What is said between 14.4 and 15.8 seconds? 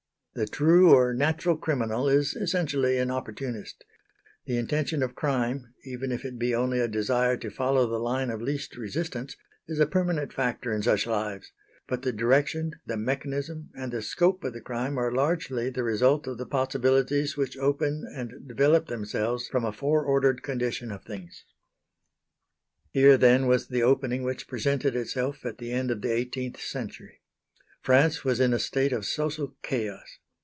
of the crime are largely